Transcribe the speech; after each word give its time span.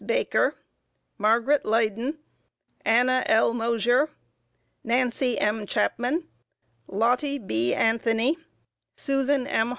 Baker, 0.03 0.55
Margaret 1.19 1.63
Leyden, 1.63 2.17
Anna 2.83 3.21
L. 3.27 3.53
Moshier, 3.53 4.09
Nancy 4.83 5.37
M. 5.39 5.67
Chapman, 5.67 6.23
Lottie 6.87 7.37
B. 7.37 7.75
Anthony, 7.75 8.35
Susan 8.95 9.45
M. 9.45 9.69